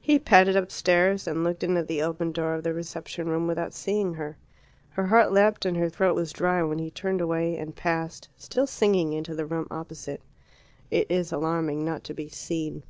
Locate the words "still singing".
8.36-9.12